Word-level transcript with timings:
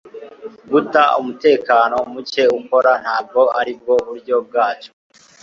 guta 0.71 1.03
umutekano 1.21 1.95
muke 2.13 2.43
ukora 2.59 2.91
ntabwo 3.03 3.41
aribwo 3.59 3.93
buryo 4.07 4.35
bwacu 4.47 4.89